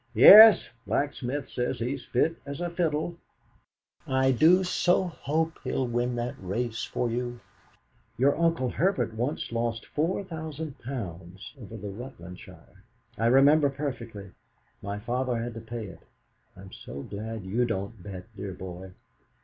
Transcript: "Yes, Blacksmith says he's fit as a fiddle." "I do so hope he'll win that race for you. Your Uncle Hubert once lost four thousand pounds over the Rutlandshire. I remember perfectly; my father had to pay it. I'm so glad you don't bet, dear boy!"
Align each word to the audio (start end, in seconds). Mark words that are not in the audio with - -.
"Yes, 0.15 0.59
Blacksmith 0.87 1.47
says 1.51 1.77
he's 1.77 2.03
fit 2.05 2.37
as 2.43 2.59
a 2.59 2.71
fiddle." 2.71 3.17
"I 4.07 4.31
do 4.31 4.63
so 4.63 5.03
hope 5.03 5.59
he'll 5.63 5.85
win 5.85 6.15
that 6.15 6.33
race 6.39 6.83
for 6.83 7.07
you. 7.11 7.39
Your 8.17 8.35
Uncle 8.35 8.71
Hubert 8.71 9.13
once 9.13 9.51
lost 9.51 9.85
four 9.85 10.23
thousand 10.23 10.79
pounds 10.79 11.53
over 11.61 11.77
the 11.77 11.91
Rutlandshire. 11.91 12.83
I 13.19 13.27
remember 13.27 13.69
perfectly; 13.69 14.31
my 14.81 14.97
father 14.97 15.37
had 15.39 15.53
to 15.53 15.61
pay 15.61 15.85
it. 15.85 16.01
I'm 16.57 16.71
so 16.71 17.03
glad 17.03 17.43
you 17.43 17.65
don't 17.65 18.01
bet, 18.01 18.25
dear 18.35 18.53
boy!" 18.53 18.93